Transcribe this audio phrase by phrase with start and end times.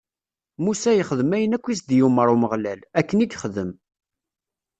[0.63, 3.71] Musa yexdem ayen akk i s-d-yumeṛ Umeɣlal, akken i yexdem.